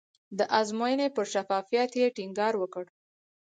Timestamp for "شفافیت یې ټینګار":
1.33-2.53